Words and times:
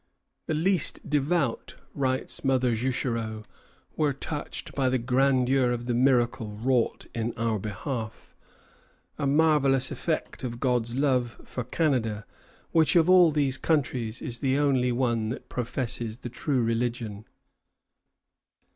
"The 0.47 0.55
least 0.55 1.07
devout," 1.07 1.75
writes 1.93 2.43
Mother 2.43 2.73
Juchereau, 2.73 3.45
"were 3.95 4.13
touched 4.13 4.73
by 4.73 4.89
the 4.89 4.97
grandeur 4.97 5.69
of 5.71 5.85
the 5.85 5.93
miracle 5.93 6.57
wrought 6.57 7.05
in 7.13 7.35
our 7.37 7.59
behalf, 7.59 8.35
a 9.19 9.27
marvellous 9.27 9.91
effect 9.91 10.43
of 10.43 10.59
God's 10.59 10.95
love 10.95 11.37
for 11.45 11.63
Canada, 11.63 12.25
which, 12.71 12.95
of 12.95 13.11
all 13.11 13.29
these 13.29 13.59
countries, 13.59 14.23
is 14.23 14.39
the 14.39 14.57
only 14.57 14.91
one 14.91 15.29
that 15.29 15.49
professes 15.49 16.17
the 16.17 16.29
true 16.29 16.63
religion." 16.63 17.25